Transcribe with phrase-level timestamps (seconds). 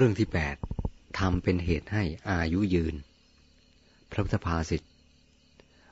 [0.00, 0.56] เรื่องที่แปด
[1.18, 2.94] ทำเป็นเหตุให้อายุยืน
[4.10, 4.82] พระพุทธภาษิต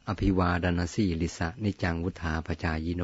[0.09, 3.03] อภิวาดนาสีลิสะนิจังวุธาปจายโน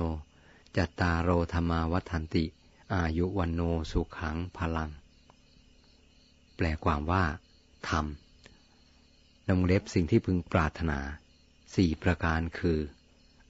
[0.77, 2.45] จัตตาโรธรรมาวัฏันติ
[2.95, 3.61] อายุวันโน
[3.91, 4.91] สุขังพลัง
[6.57, 7.25] แปลความว่า
[7.89, 8.07] ธรรม
[9.49, 10.99] นงเล็บสิ่งที่พึงปรารถนา
[11.75, 12.79] สี่ประการคือ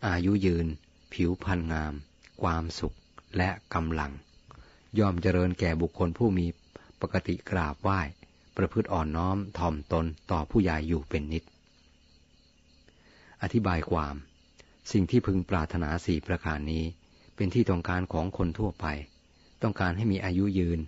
[0.06, 0.66] อายุยืน
[1.12, 1.94] ผิวพรรณงาม
[2.42, 2.96] ความสุข
[3.36, 4.12] และกำลัง
[4.98, 6.46] ยอมเจริญแก่บุคคลผู้มี
[7.02, 8.00] ปกติกราบไหว้
[8.56, 11.44] ประพฤติอ่อนน้อมถ่อมตนต่อผู้ใหญ่อยู่เป็นนิด
[13.42, 14.14] อธิบายความ
[14.92, 16.84] สิ่งที่พึงปรารถนาสี่ประการนี้
[17.36, 18.86] เป็นที่ต้องการของคนทั่วไป
[19.62, 20.80] ต้องการให้มีอายุยืน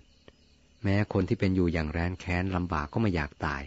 [0.83, 3.63] แม้คนที่เป็นอยู่อย่างแร้นแค้นลำบากก็ไม่อยากตาย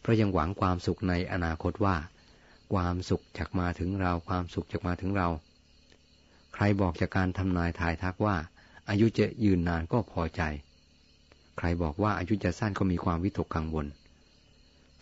[0.00, 1.96] เพราะยังหวังความสุขในอนาคตว่า
[2.72, 5.28] ความสุขจะมาถึงเราความสุขจะมาถึงเรา
[6.54, 8.36] ใครบอกจากการทำนายทายทักว่า
[8.88, 10.42] อายุจะยืนนานก็พอใจ
[11.58, 13.86] ใครบอกว่าอายุจะสั้นก็มีความวิตกกังวล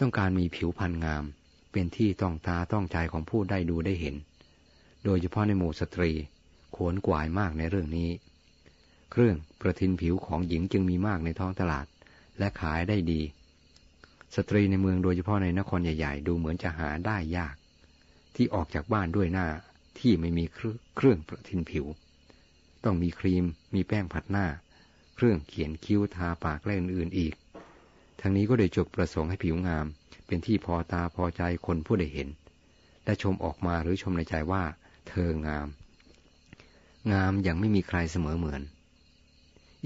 [0.01, 1.25] ต้องการมีผิวพรรณงาม
[1.73, 4.15] เป็นที่ต้องตาต้องใจของผู้ได้ดูได้เห็น
[5.05, 6.11] โดยเฉพาะในหมู่สตรี
[6.75, 8.11] ขวนกวายมากในเรื่องนี้
[9.11, 11.87] เครื่องประทินผิวของหญิงจึงมีมากในท้องตลาด
[12.39, 13.21] และขายได้ดี
[14.37, 17.55] สตรีในเมืองโดยเฉพาะในนครใหญ่ ๆ ดูเหมือนจะหาได้ยาก
[18.35, 19.47] ที่ออกจากบ้านด้วยหน้า
[19.99, 20.59] ที่ไม่มีเค
[21.03, 21.87] รื่องประทินผิว
[22.85, 24.47] ต้องมีครีม มีแป้งผัดหน้า
[25.17, 27.35] เครื่องเขียนคิ้วทาปากและอื่นๆอีก
[28.21, 29.87] ทั้งนี้ก็ได้จบประสงค์ให้ผิวงาม
[30.27, 32.29] เป็นที่พอตาพอใจคนผู้ได้เห็น
[33.05, 34.63] และชมออกมาหรือชมในใจว่า
[35.09, 35.69] เธองาม
[37.13, 38.63] งามอย่างไม่มีใครเสมอเหมือน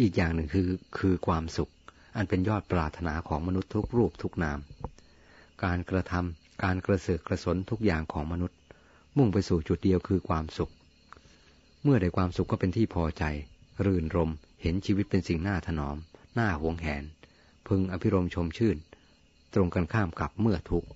[0.00, 1.70] อีกอย่างหนึ่งคือคือความสุข
[2.16, 4.58] อันเป็นยอดปรารถนาของมนุษย์ทุกรูปทุกนาม
[5.64, 8.58] การกระทำการกระเสือกกระสนทุกอย่างของมนุษย์
[9.16, 10.72] มุ่งไปสู่จุดเดียวคือความสุข
[11.82, 13.24] เมื่อได้ความสุขก็เป็นที่พอใจ
[13.84, 14.30] รื่นรม
[14.62, 15.96] เห็นชีวิตเป็นสิ่งน่าถนอม
[16.38, 17.04] น่าหวงแหน
[17.66, 18.76] พึงอภิรมชมชื่น
[19.54, 20.88] ตรงกันข้ามกับเมื่อทุกข์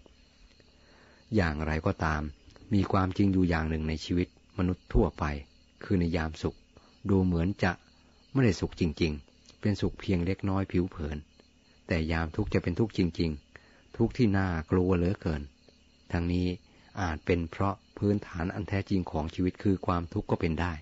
[1.36, 2.22] อย่างไรก็ตาม
[2.74, 5.24] มีความจริงอยู่อย่างหนึ่งในชีวิตมนุษย์ทั่วไป
[5.84, 6.56] คือในยามสุข
[7.10, 7.72] ดูเหมือนจะ
[8.32, 11.16] ไม่ได้สุขจริง ๆ เป็นสุขเพียงเล็กน้อยผิวเผิน
[11.86, 13.30] แต่ยามทุกข์จะเป็นทุกข์จริง
[13.64, 15.42] ๆ ทุกข์ที่น่ากลัวเหลือเกิน
[16.12, 16.46] ทั้งนี้
[17.00, 20.72] อาจเป็นเพราะพื้นฐานอันแท้จริงของชีวิตคือความทุกข์ก็เป็นได้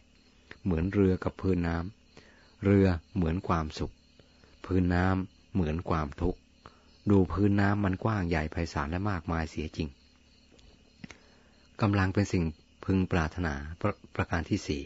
[0.65, 2.02] เหมือนเรือกับพื้นน้ำ
[2.65, 3.95] เรือเหมือนความสุข
[4.65, 6.39] พื้นน้ำเหมือนความทุกข์
[7.11, 9.89] ดูพื้นน้ำมันกว้างใหญ่ไพศาลและมากมายเสียจริง
[11.81, 12.45] กำลังเป็นสิ่ง
[12.85, 14.83] พึงปรารถนาปรประการที่สี่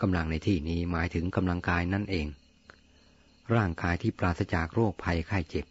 [0.00, 2.26] กำลังในที่นี้หมายถึงกำลังกายนั่นเอง
[3.54, 5.66] ร่างกายที่ปราศจากโรคภัยไข้เจ็บ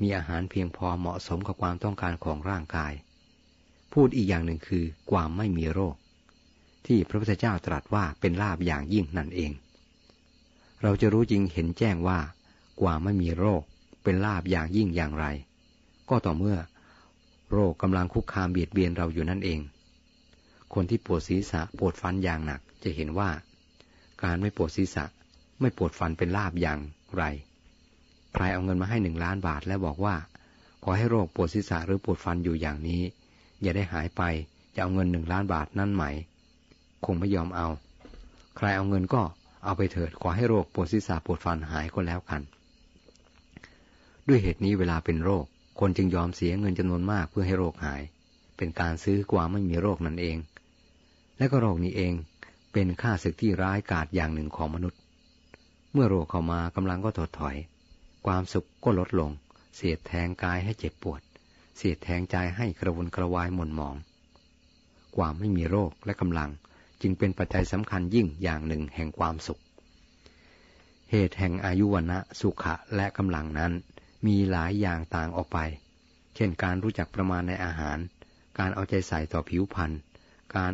[0.00, 2.92] มีอาหารเพียงพอเหมาะสมกับความต้องการของร่างกาย
[3.92, 5.94] พูดอีกอย่างหนึ่งคือความไม่มีโรค
[6.86, 9.52] ที่พระพุทธเจ้าตรัสว่าเป็นลาบอย่างยิ่งนั่นเอง
[10.82, 12.18] เราจะรู้จริงเห็นแจ้งว่า
[12.80, 13.62] กว่าไม่มีโรค
[14.02, 15.26] เป็นลาบอย่างยิ่งอย่างไร
[16.08, 16.58] ก็ต่อเมื่อ
[17.52, 19.60] โรคกำลังคุกคามเบียดเบียนเราอยู่นั่นเอง
[20.74, 23.30] คนที่ปวดศีรษะปวดฟันอย่างหนักจะเห็นว่า
[24.22, 25.04] การไม่ปวดศีรษะ
[25.60, 26.78] ไม่ปวดฟันเป็นลาบอย่าง
[27.16, 27.24] ไร
[28.34, 30.14] ใครเอาเงินมาให้หนึ่งล้านบาทแล้วบอกว่า
[30.82, 33.02] ขอให้โรคปวดศีรษะหรือปวดฟันอยู่อย่างนี้
[33.62, 34.22] อย่าได้หายไป
[34.74, 36.04] จะเอาเงินหนึ่งล้านบาทนั่นไหม
[37.04, 37.68] คงไม่ยอมเอา
[38.56, 39.22] ใครเอาเงินก็
[39.66, 42.42] เอาไปเถิดขอให้โรคปวดศีรษะปวดฟันหายก็แล้วกัน
[44.28, 45.44] ด้วยเหตุนี้เวลาเป็นโรค
[45.80, 48.02] คนจึงยอมเสียเงินจำนวนมากเพื่อให้โรคหาย
[48.56, 50.36] เป็นการซื้อกว่าไม่มีโรคนั่นเอง
[51.38, 52.12] และก็โรคนี้เอง
[52.72, 55.00] เป็นค่าศึกที่ร้ายกาจอย่างหนึ่งของมนุษย์
[55.92, 57.56] เมื่อโรคเข้ามากำลังก็ถดถอย
[58.26, 59.30] ความสุขก็ลดลง
[59.76, 61.20] เสียดแทงกายให้เจ็บปวด
[61.76, 63.96] เสียดแทงใจให้กระวนกระวายหม่นหมอง
[65.16, 66.50] ความไม่มีโรคและกำลัง
[67.02, 69.60] จึงเป็นปัจจัยสำคัญยิ่งอย่างหนึ่งแห่งความสุข
[71.10, 73.72] เหตุแห่งอายุวนะสุขะและกำลังนั้น
[74.26, 75.58] มีหลายอย่างต่างออกไป
[76.34, 77.98] เช่นการรู้จักประมาณในอาหาร
[78.58, 79.92] การเอาใจใส่ต่อผิวพรรณ
[80.56, 80.72] การ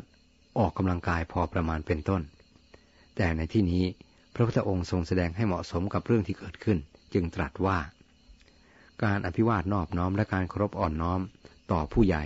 [0.59, 2.23] ออกกำลังกายพอประมาณเป็นต้น
[3.17, 3.85] แต่ในที่นี้
[4.35, 6.79] พระพุทธองค์ทรงแสดงให้เหมาะสมกับเรื่องที่เกิดขึ้น
[7.15, 7.79] จึงตรัสว่า
[9.05, 11.21] การอภิวาทนอบน้อมและการเคารพอ่อนน้อม
[11.73, 12.25] ต่อผู้ใหญ่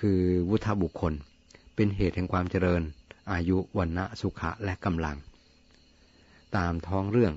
[0.00, 1.12] คือวุฒบุคคล
[1.80, 2.82] เป็นเหตุแห่งความเจริญ
[3.32, 5.16] อายุวันณะสุขะและกำลัง
[6.56, 7.32] ตามท้องเรื่อง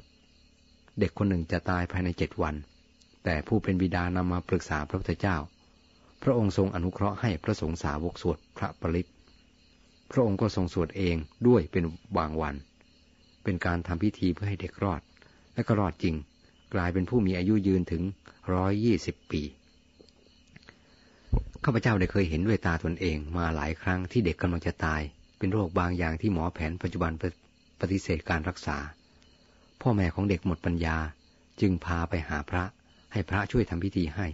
[0.99, 2.55] เด็กคนหนึ่งจะตายภายในเจ็ดวัน
[3.23, 5.37] แต่ผู้เป็นบิดานำมาปรึกษาพระพุทธเจ้า
[6.23, 9.09] พระองค์ทรงอนุเคราะห์ให้พระสงฆ์สาวกสวดพระปริต
[10.11, 11.15] พระองค์ก็ทรงสวดเอง
[11.47, 11.83] ด้วยเป็น
[12.17, 12.55] บางวัน
[13.43, 15.01] เป็นการทำพิธีเพื่อให้เด็กรอด
[15.53, 16.15] และก็รอดจริง
[16.73, 18.03] กลายเป็นผู้มีอายุยืนถึง
[18.53, 19.43] ร้อยยี่สิบปี
[21.65, 25.01] ข้าพเจ้าได้เคยเห็นด้วยตาตนเองมาหลายครั้งที่เด็กกำลังจะตาย
[25.37, 27.11] เป็นโรคบางอย่างที่หมอแผนปัจจุบัน
[27.79, 28.77] ปฏิเสธการรักษา
[29.81, 30.97] พ่อแม่ของเด็กหมดปัญญา
[31.61, 32.63] จึงพาไปหาพระ
[33.11, 34.27] ให้พระช่วยทำพิธีให้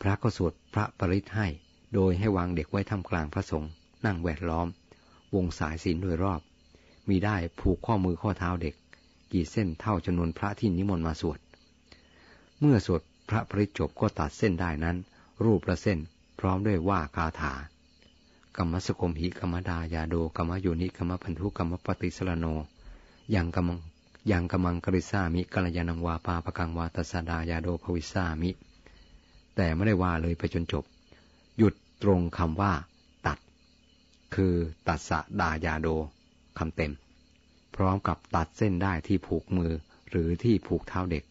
[0.00, 1.46] พระก็สวดพระปริศให้
[1.94, 3.70] โดยให้วางเด็กไว้ท่ามกลางพระสงฆ์
[4.06, 4.66] นั่งแวดล้อม
[5.34, 6.40] วงสายศีลโดยรอบ
[7.08, 8.74] มีได้ผูกข้อมือข้อเท้าเด็ก
[9.32, 11.38] กี่เส้นเท่าจำนวนพระที่นิมนต์มาสวด
[12.60, 14.96] เมื่อสวดพระปริจบก็ตัดเส้นได้นั้น
[15.44, 16.00] รูปละเส้น
[16.40, 17.52] พร้อมด้วยว่าคาถา
[18.56, 22.46] กรรมสกมหิกรรมดายาโดกรรมโยนิกรรมพันธุกรรมปฏิสรโน
[23.34, 23.70] ยังกรรม
[24.30, 28.50] ยังกรรมังกริสามิกัลยาณังวาปาปกังวาตสดายาโดภวิสามิ
[29.56, 30.84] แต่ไม่ได้ว่าเลยไปจนจบ
[31.58, 32.72] หยุดตรงคำว่า
[33.26, 33.38] ตัด
[34.34, 34.54] คือ
[34.88, 35.88] ตัดสะดายาโด
[36.58, 36.92] คำเต็ม
[37.74, 39.72] พร้อมกับตัดเส้นได้ที่ผูกมือ
[40.10, 41.24] หรือที่ผูกเท้าเด็ก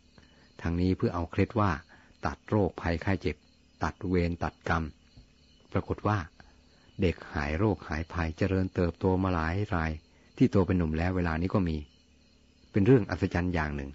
[0.61, 1.71] ทั้งนี้เพื่อเอาเคล็ดว่า
[2.25, 3.35] ตัดโรคภัยไข้เจ็บ
[3.83, 4.83] ตัดเวรตัดกรรม
[5.71, 6.17] ปรากฏว่า
[7.01, 9.91] เด็กหายโรคหายภัยเจริญเติบโตมาหลายราย
[10.37, 11.77] ที่โตเป็นหนุ่มแล้วเวลานี้ก็มี
[12.71, 13.91] เป็นเรื่องอัศจรรย์อย่างหนึ่ง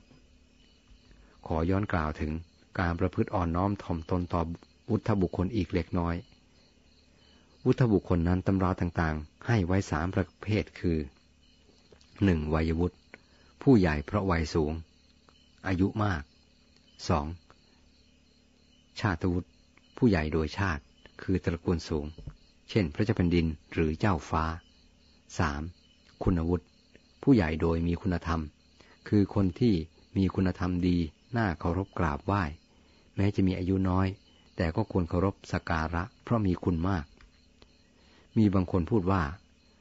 [1.46, 2.32] ขอย้อนกล่าวถึง
[2.78, 4.42] การประพฤติอ่อนน้อมถ่อมตนต่อ
[4.90, 6.14] วุฒบุคคลอีกเล็กน้อย
[7.64, 10.98] วุฒบุคคลนั้นตำราต่างๆ ให้ไว้สามประเภทคือ
[12.24, 12.96] หนึ่งวัยวุฒิ
[13.62, 14.72] ผู้ใหญ่เพราะวัยสูง
[15.66, 16.22] อายุมาก
[17.08, 17.26] สอง
[19.00, 19.48] ชาติวุฒิ
[19.96, 20.82] ผู้ใหญ่โดยชาติ
[21.22, 22.06] คือตระกูลสูง
[22.70, 24.44] เช่น พระเจ้าแผ่นดินหรือเจ้าฟ้า
[25.38, 25.62] สาม
[26.22, 26.64] คุณวุฒิ
[27.22, 28.40] ผู้ใหญ่โดยมีคุณธรรม
[29.08, 29.74] คือคนที่
[30.16, 30.98] มีคุณธรรมดี
[31.36, 32.42] น่าเคารพกราบไหว้
[33.16, 34.06] แม้จะมีอายุน้อย
[34.56, 37.04] แต่ก็ควรเคารพสักการะ เพราะมีคุณมาก
[38.36, 39.22] มีบางคนพูดว่า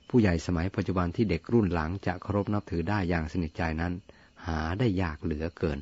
[0.10, 3.94] ผู้ใหญ่สมัยปัจจุบันที่เด็กรุ่นหลังจะเคารพนับถือได้อย่างสนิทใจนั้น
[4.46, 5.80] หาได้ยากเหลือเกิน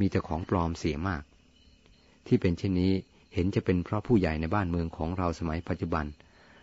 [0.00, 1.22] มีแต่ของปลอมเสียมาก
[2.26, 2.92] ที่เป็นเช่นนี้
[3.34, 6.06] เห็นจะเป็นเพราะผู้ใหญ่ในบ้านเมืองของเราสมัยปัจจุบัน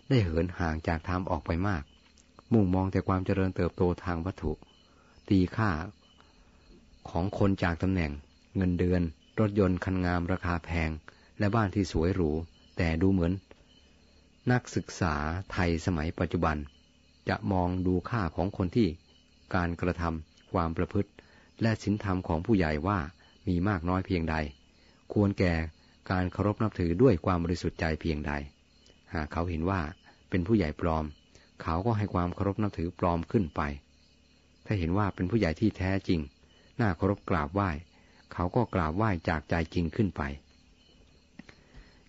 [0.10, 1.84] ได้เหินห่างจากธรรมออกไปมาก
[2.54, 4.52] มุ่งมองแต่ความเจริญเติบโตทางวัตถุ
[5.30, 5.72] ตีค่า
[7.10, 8.12] ของคนจากตำแหน่ง
[8.58, 9.02] เงินเดือน
[9.40, 10.90] รถยนต์คันงามราคาแพง
[11.40, 12.32] และบ้านที่สวยหรู
[12.78, 13.34] แต่ดูเหมือน
[14.52, 15.16] นักศึกษา
[15.52, 16.58] ไทยสมัยปัจจุบัน
[17.30, 18.88] จะมองดูค่าของคนที่
[19.56, 21.10] การกระทำความประพฤติ
[21.62, 23.00] และศีลธรรมของผู้ใหญ่ว่า
[23.48, 24.36] มีมากน้อยเพียงใด
[25.14, 25.54] ควรแก่
[26.12, 28.32] การเคารพนับถือด้วยความบริสุทธิ์ใจเพียงใด
[29.14, 29.82] หากเขาเห็นว่า
[30.30, 31.06] เป็นผู้ใหญ่ปลอม
[31.62, 33.62] เขาก็ให้ความเคารพนับถือปลอมขึ้นไป
[34.66, 36.20] ถ้าเห็นว่าเป็นผู้ใหญ่ที่แท้จริง
[36.80, 37.70] น่าเคารพกราบไหว้
[38.34, 40.22] เขาก็กราบไหว้จากใจจริงขึ้นไป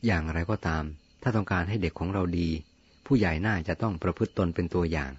[0.06, 0.84] อย่างไรก็ตาม
[1.22, 2.48] ถ้าต้องการให้เด็กของเราดี
[3.06, 5.10] ผู้ใหญ่น่าจะต้องประพฤติตนเป็นตัวอย่าง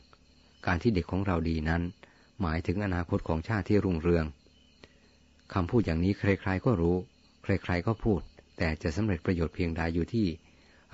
[0.65, 1.81] การที่เด็กของเราดีนั้น
[2.41, 4.25] หมายถึงอนาคตของชาติที่รุ่งเรือง
[5.53, 6.95] คำพูดอย่างนี้ใครๆก็รู้
[7.43, 8.21] ใครๆก็พูด
[8.59, 10.27] แต่จะสำเร็จประโยชน์เพียงใดอยู่ที่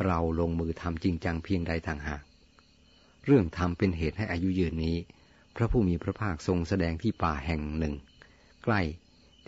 [0.05, 2.21] เราลงมือทำจริงจังเพียงใดต่างหาก
[3.25, 4.95] เรื่องทำเป็นเหตุให้อายุยืนนี้
[5.55, 7.93] พระผู้มีพระภาคทรงแสดงที่ป่าแห่งหนึ่ง
[8.63, 8.81] ใกล้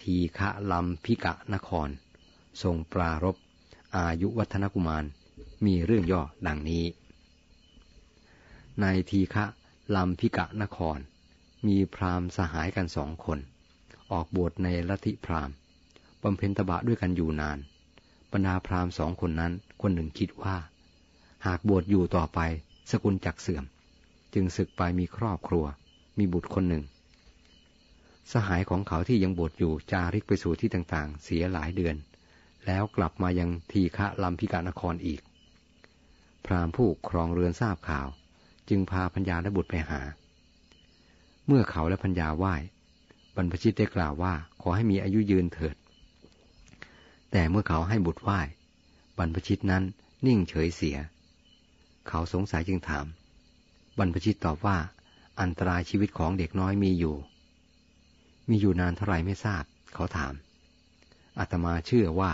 [0.01, 1.89] ทีฆะลัมพิกะนคร
[2.63, 3.35] ทรงปรารบ
[3.97, 5.03] อายุวัฒนกุมาร
[5.65, 6.85] มีเรื่องย่อดังนี้
[8.81, 9.45] ในทีฆะ
[9.95, 10.99] ลัมพิกะนคร
[11.67, 13.39] มีพราหมณ์สหายกันสองคน
[14.11, 15.55] ออกบวชในลัทธิพราหมณ์
[16.23, 17.57] บำเพ็ญตบะด้วยกันอยู่นาน
[18.37, 20.55] รรดาพราหมณ์สองคนนั้น คนหนึ่งคิดว่า
[21.45, 22.39] หากบวชอยู่ต่อไป
[22.91, 23.65] สกุลจักเสื่อม
[24.33, 25.65] จึงศึกไปมีครอบครัว
[26.17, 26.83] มีบุตรคนหนึ่ง
[28.31, 31.95] สหายของเขาที่ยังบวชอยู่จาริกไปสู่ที่ต่างๆ เสียหลายเดือน
[32.65, 35.21] แล้วกลับมายังทีฆะลำพิกานครอีก
[36.45, 38.07] พรามผู้ครองเรือนทราบข่าว
[38.69, 40.01] จึงพาพัญญาและบุตรไปหา
[41.47, 42.55] เมื่อเขาและพัญญาไหว้
[43.35, 45.75] บรรพชิตได้กล่าวว่าขอให้มีอายุยืนเถิด
[47.31, 48.39] แต่เมื่อเขาให้บุตรไหว้
[49.17, 49.83] บรรพชิตนั้น
[50.25, 50.97] นิ่งเฉยเสีย
[52.07, 53.05] เขาสงสัยจึงถาม
[53.97, 54.77] บรรพชิตตอบว่า
[55.41, 57.15] อันตรายชีวิตของเด็กน้อยมีอยู่
[58.49, 60.33] มีอยู่นานเท่าไรไม่ทราบ เขาถาม
[61.39, 62.31] อาตมาเชื่อว่า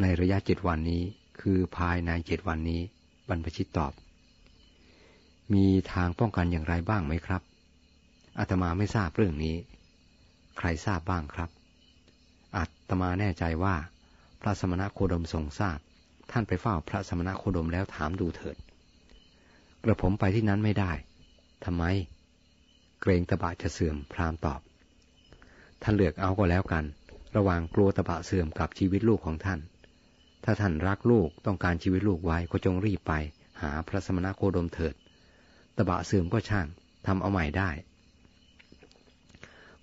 [0.00, 1.02] ในระยะเจ็ดวันนี้
[1.40, 2.80] คือภายในเจ็ดวันนี้
[3.28, 3.92] บรรพชิตตอบ
[5.52, 7.42] มีทางป้องกันอย่างไรบ้างไหมครับ
[8.38, 9.56] อาตมาไม่ทราบเรื่องนี้
[10.58, 11.50] ใครทราบบ้างครับ
[12.56, 13.74] อาตมาแน่ใจว่า
[14.46, 15.78] ระสมณะโคดมทรงทราบ
[16.30, 18.56] ท่านไปเฝ้าพระสมณะโคดมแล้วถามดูเถิด
[19.82, 20.92] กระผมไปที่นั้นไม่ได้
[21.64, 21.84] ทำไม
[23.00, 24.60] เกรงตะบะจะเสื่อมพราหม์ตอบ
[25.82, 26.84] ท่านเลือกเอาก็แล้วกัน
[27.36, 29.60] ระหว่างกลัวตะบะเสื่อมกับชีวิตลูกของท่าน
[30.44, 33.12] ถ้าท่านรักลูกต้องการชีวิตลูกไว้ก็จงรีบไป
[33.62, 34.94] หาพระสมณโคดมเถิด
[35.76, 36.66] ตะบะเสื่อมก็ช่าง
[37.06, 37.70] ทำเอาใหม่ได้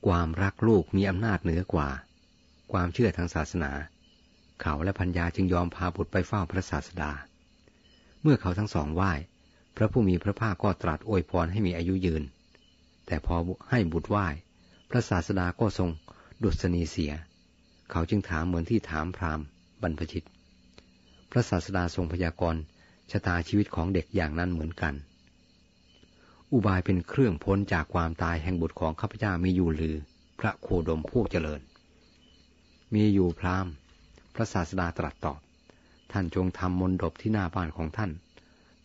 [0.08, 1.90] ความรักลูกมีอำนาจเหนือกว่า
[2.72, 3.72] ความเชื่อทางศาสนา
[4.62, 7.12] เขาและพัญญาจึงยอมพาบุตรไปเฝ้าพระศาสดา
[8.22, 9.12] เมื่อเขาทั้งสองไหว้
[9.78, 12.24] พระผู้มีพระภาคก็ตรัสอวยพรให้มีอายุยืน
[13.06, 13.36] แต่พอ
[13.70, 14.28] ให้บุตรไหว้
[14.90, 15.90] พระศาสดาก็ทรง
[16.44, 17.14] ดุษณีเสีย
[17.92, 19.46] เขาจึงถามเหมือนที่ถามพราหมณ์
[19.82, 20.26] บรรพชิต
[21.32, 22.62] พระศาสดาทรงพยากรณ์
[23.12, 24.94] ชะตาชีวิตของเด็กอย่างนั้นเหมือนกัน
[26.54, 29.96] อุบายเป็นเครื่องพ้นจากความตายแห่งบุตรของข้าพเจ้ามีอยู่หรือ
[30.40, 31.62] พระโคดมผู้เจริญ
[32.94, 33.74] มีอยู่พราหมณ์
[34.36, 35.40] พระศาสดาตรัสตอบ
[36.12, 38.12] ท่านจงทำมนดบที่หน้าบ้านของท่าน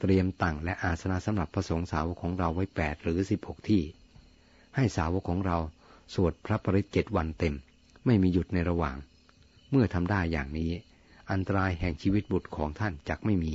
[0.00, 3.83] เตรียมตั้งและอาสนะสำหรับพระสงฆ์สาวกของเราไว้แปดหรือสิบหกที่
[4.76, 5.59] ให้สาวกของเรา
[6.15, 7.55] สวดพระปริตเจ็ดวันเต็ม
[8.07, 8.97] ไม่มีหยุดในระหว่าง
[9.71, 10.71] เมื่อทำได้อย่างนี้
[11.31, 13.55] อันตรายแห่งชีวิตบุตรของท่านจักไม่มี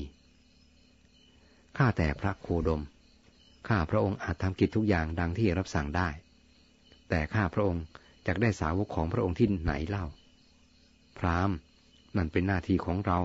[1.77, 2.81] ข้าแต่พระโคดม
[3.67, 6.09] ข้าพระองค์อาจทำกิจทุกอย่างดังที่รับสั่งได้
[7.09, 7.83] แต่ข้าพระองค์
[8.25, 10.05] จะได้สาวกของพระองค์ที่ไหนเล่า
[11.17, 11.51] พราม
[12.17, 13.17] นั่นเป็นหน้าที่ของเรา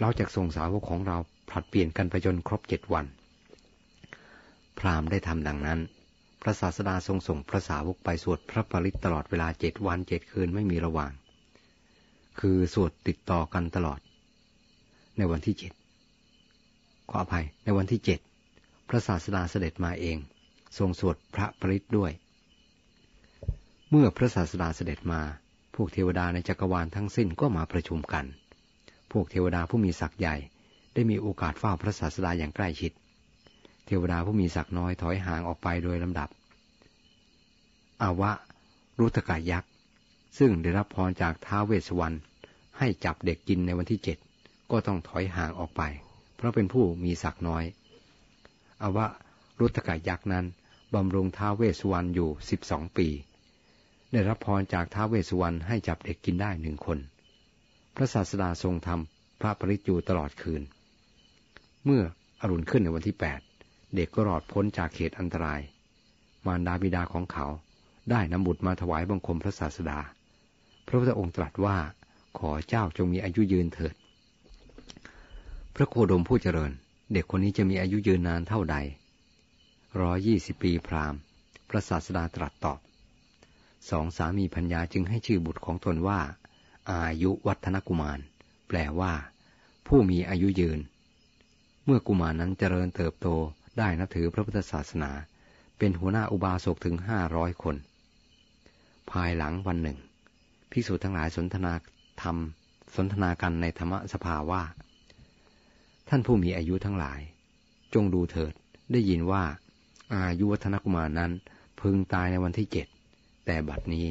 [0.00, 1.16] เราจะส่งสาวกของเรา
[1.48, 3.06] ผลัดเปลี่ยนกันไปจนครบเจ็ดวัน
[4.78, 5.80] พราหมณ์ได้ทำดังนั้น
[6.42, 11.12] พระศาสดาทรงส่งพระสาวกไปสวดพระปริตตลอดเวลาเจ็ดวันเจ็ดคืนไม่มีระหว่าง
[12.40, 14.00] คือสวดติดต่อกันตลอด
[15.16, 15.72] ในวันที่เจ็ด
[17.10, 18.20] ขออภัย ในวันที่เจ็ด
[18.88, 20.16] พระศาสดาเสด็จมาเอง
[20.78, 22.12] ทรงสวดพระปริตด้วย
[23.90, 25.20] เมื่อพระศาสดาเสด็จมา
[25.80, 28.24] วกเทวดาในจักรวาลทั้งสิ้นก็มาประชุมกัน
[29.12, 30.36] พวกเทวดาผู้มีศักย์ใหญ่
[30.94, 32.92] ได้มีโอกาสเฝ้าพระศาสดาอย่างใกล้ชิด
[33.86, 36.28] เทวดาผู้มีศักน้อยถอยห่างออกไปโดยลำดับ
[38.02, 38.32] อาวะ
[38.98, 39.70] รุตกายักษ์
[40.38, 42.16] ซึ่งได้รับพรจากท้าเวสวรรณ
[42.78, 44.18] ให้จับเด็กกินในวันที่เจ็ด
[44.70, 45.82] ก็ต้องถอยห่างออกไป
[46.36, 47.64] เพราะเป็นผู้มีศักน้อย
[48.82, 49.06] อาวะ
[49.60, 50.44] รุตกายักษ์นั้น
[50.94, 53.08] บำรุงท้าเวสวรรณอยู่สิบสองปี
[54.12, 56.98] ได้รับพรจากท้าเวสวรรณให้จับเด็กกินได้หนึ่งคน
[57.96, 60.62] พระศาสดาทรงทำพระปริจูตลอดคืน
[61.84, 62.02] เมื่อ
[62.40, 63.40] อรุณขึ้นในวันที่แปด
[63.94, 65.60] เด็กก็รอดพ้นจากเขตอันตราย
[66.46, 67.46] มารดาบิดาของเขา
[68.10, 69.98] ได้นำบุตรมาถวายบังคมพระศาสดา
[70.86, 71.78] พระพุทธองค์ตรัสว่า
[72.38, 73.94] ขอเจ้าจงมีอายุยืนเถิด
[75.74, 76.72] พระโคดมผู้เจริญ
[77.12, 78.76] เด็กคนนี้จะมีอายุยืนนานเท่าใด
[80.00, 81.14] ร้อยี่สิบปีพราม
[81.68, 82.78] พระศาสดาตรัสตอบ
[83.88, 86.20] สองสามีพัญญาจึงให้ชื่อบุตรของตนว่า
[86.90, 88.18] อายุวัฒนกุมาร
[88.68, 89.12] แปลว่า
[89.86, 90.80] ผู้มีอายุยืน
[91.84, 93.28] เมื่อกุมารนั้นเจริญเติบโต
[93.78, 95.10] ได้นับถือพระพุทธศาสนา
[95.78, 97.76] เป็นหัวหน้าอุบาสกถึงห้าร้อยคน
[99.10, 99.98] ภายหลังวันหนึ่ง
[100.70, 101.72] ภิกษุทั้งหลายสนทนา
[102.22, 102.36] ธรรม
[102.96, 104.62] สนทนากันในธรรมสภาว่า
[106.08, 107.20] ท่านผู้มีอายุทั้งหลาย
[107.94, 108.52] จงดูเถิด
[108.92, 109.44] ได้ยินว่า
[110.14, 111.30] อายุวัฒนกุมารนั้น
[111.80, 112.86] พึงตายในวันที่เจ็ด
[113.52, 114.08] แต่บัดนี้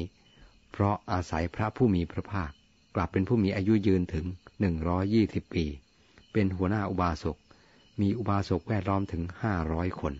[0.72, 2.50] เพราะอาศัยพระผู้มีพระภาค
[2.94, 4.26] กลับเป็นผู้มีอายุยืนถึง
[4.60, 5.66] หนึ่งร้อยี่สิบปี
[6.32, 7.36] เป็นหัวหน้าอุบาสก
[8.00, 10.14] มีอุบาสกแวดล้อมถึงห้าร้อยคน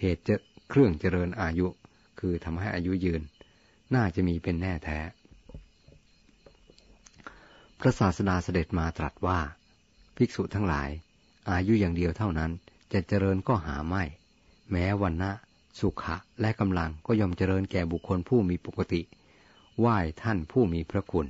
[0.00, 0.36] เหตุจะ
[0.68, 1.66] เครื่องเจริญอายุ
[2.18, 3.22] คือทำให้อายุยืน
[3.94, 4.98] น่าจะมีเป็นแน่แท้
[7.80, 9.38] พระศาสดาเสด็จมาตรัสว่า
[10.16, 10.88] ภิกษุทั้งหลาย
[11.50, 12.50] อายุอย่างเดียวเท่านั้น
[12.92, 14.02] จะเจริญก็หาไม่
[14.70, 15.32] แม้วันนะ
[15.78, 19.02] สุขะและกำลังก็ย่อมเจริญแก่บุคคลผู้มีปกติ
[19.78, 21.26] ไหว้ท่านผู้มีพระคุณ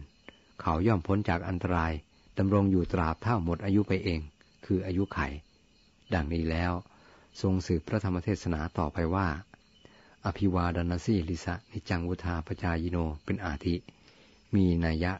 [0.60, 1.92] เขาย่อมพ้นจากอันตราย
[2.38, 4.20] ดำรงอยู่ตราบเท่าหมดอายุไปเอง
[4.64, 5.18] คืออายุไข
[6.14, 6.72] ดังนี้แล้ว
[7.40, 9.28] ทรงสืบพระธรรมเทศนาต่อไปว่า
[10.24, 13.74] อภิวาดนาสีลิสะนิจังวุธาปจายโนเป็นอาทิ
[14.54, 15.12] มีนัยยะ